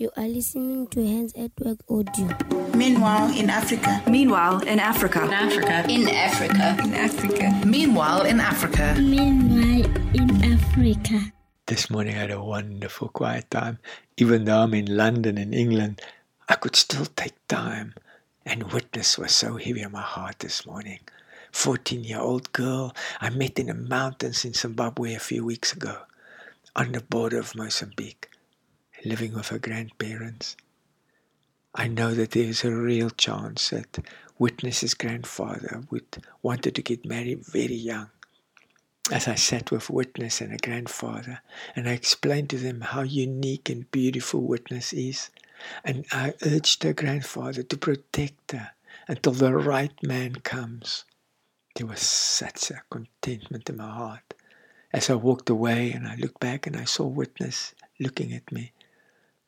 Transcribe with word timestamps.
You 0.00 0.08
are 0.16 0.24
listening 0.26 0.86
to 0.96 1.04
Hands 1.04 1.28
at 1.36 1.52
Work 1.60 1.84
Audio. 1.90 2.32
Meanwhile, 2.72 3.36
in 3.36 3.50
Africa. 3.50 4.00
Meanwhile, 4.08 4.64
in 4.64 4.80
Africa. 4.80 5.24
In 5.24 5.30
Africa. 5.30 5.84
In 5.92 6.08
Africa. 6.08 6.76
In 6.80 6.94
Africa. 6.94 7.60
Meanwhile, 7.66 8.24
in 8.24 8.40
Africa. 8.40 8.96
Meanwhile, 8.96 9.84
in 10.16 10.42
Africa. 10.42 11.34
This 11.66 11.90
morning 11.90 12.16
I 12.16 12.20
had 12.20 12.30
a 12.30 12.42
wonderful 12.42 13.08
quiet 13.08 13.50
time. 13.50 13.76
Even 14.16 14.46
though 14.46 14.62
I'm 14.64 14.72
in 14.72 14.88
London 14.96 15.36
in 15.36 15.52
England, 15.52 16.00
I 16.48 16.54
could 16.54 16.76
still 16.76 17.04
take 17.04 17.36
time. 17.46 17.92
And 18.46 18.72
witness 18.72 19.18
was 19.18 19.36
so 19.36 19.58
heavy 19.58 19.84
on 19.84 19.92
my 19.92 20.00
heart 20.00 20.38
this 20.38 20.64
morning. 20.64 21.00
14 21.52 22.04
year 22.04 22.20
old 22.20 22.50
girl 22.52 22.96
I 23.20 23.28
met 23.28 23.58
in 23.58 23.66
the 23.66 23.74
mountains 23.74 24.46
in 24.46 24.54
Zimbabwe 24.54 25.12
a 25.12 25.20
few 25.20 25.44
weeks 25.44 25.74
ago, 25.74 26.08
on 26.74 26.92
the 26.92 27.02
border 27.02 27.38
of 27.38 27.54
Mozambique 27.54 28.29
living 29.04 29.34
with 29.34 29.48
her 29.48 29.58
grandparents. 29.58 30.56
I 31.74 31.86
know 31.88 32.14
that 32.14 32.32
there 32.32 32.44
is 32.44 32.64
a 32.64 32.74
real 32.74 33.10
chance 33.10 33.70
that 33.70 33.98
Witness's 34.38 34.94
grandfather 34.94 35.82
would 35.90 36.24
wanted 36.42 36.74
to 36.74 36.82
get 36.82 37.04
married 37.04 37.46
very 37.46 37.74
young. 37.74 38.10
As 39.10 39.28
I 39.28 39.34
sat 39.34 39.70
with 39.70 39.90
Witness 39.90 40.40
and 40.40 40.52
her 40.52 40.58
grandfather, 40.62 41.42
and 41.76 41.88
I 41.88 41.92
explained 41.92 42.50
to 42.50 42.58
them 42.58 42.80
how 42.80 43.02
unique 43.02 43.68
and 43.68 43.90
beautiful 43.90 44.40
Witness 44.40 44.92
is, 44.92 45.30
and 45.84 46.06
I 46.10 46.34
urged 46.42 46.82
her 46.82 46.92
grandfather 46.92 47.62
to 47.62 47.76
protect 47.76 48.52
her 48.52 48.72
until 49.08 49.32
the 49.32 49.54
right 49.54 50.02
man 50.02 50.36
comes. 50.36 51.04
There 51.76 51.86
was 51.86 52.00
such 52.00 52.70
a 52.70 52.82
contentment 52.90 53.68
in 53.68 53.76
my 53.76 53.90
heart. 53.90 54.34
As 54.92 55.08
I 55.08 55.14
walked 55.14 55.50
away 55.50 55.92
and 55.92 56.06
I 56.06 56.16
looked 56.16 56.40
back 56.40 56.66
and 56.66 56.76
I 56.76 56.84
saw 56.84 57.06
Witness 57.06 57.74
looking 57.98 58.32
at 58.32 58.50
me, 58.50 58.72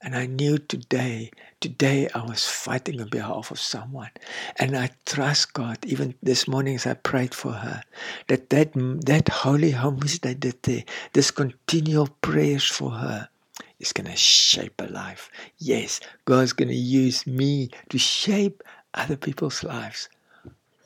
and 0.03 0.17
I 0.17 0.27
knew 0.27 0.59
today, 0.59 1.31
today 1.61 2.09
I 2.15 2.25
was 2.25 2.45
fighting 2.47 3.01
on 3.01 3.09
behalf 3.09 3.53
of 3.53 3.61
someone. 3.61 4.11
And 4.57 4.77
I 4.77 4.91
trust 5.07 5.53
God, 5.53 5.79
even 5.85 6.15
this 6.23 6.49
morning 6.49 6.75
as 6.75 6.87
I 6.87 6.95
prayed 6.95 7.35
for 7.35 7.53
her, 7.53 7.83
that 8.27 8.51
that, 8.51 8.73
that 8.75 9.29
holy 9.29 9.71
homage 9.71 10.21
that 10.23 10.41
did 10.41 10.61
there, 10.65 10.85
this 11.13 11.31
continual 11.31 12.09
prayers 12.21 12.65
for 12.65 12.91
her, 12.91 13.29
is 13.79 13.93
going 13.93 14.11
to 14.11 14.17
shape 14.17 14.81
her 14.81 14.89
life. 14.89 15.31
Yes, 15.59 16.01
God's 16.25 16.53
going 16.53 16.69
to 16.69 16.75
use 16.75 17.27
me 17.27 17.71
to 17.91 17.99
shape 17.99 18.63
other 18.95 19.17
people's 19.17 19.63
lives. 19.63 20.09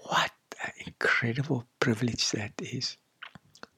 What 0.04 0.30
an 0.64 0.72
incredible 0.86 1.64
privilege 1.80 2.30
that 2.32 2.52
is. 2.60 2.96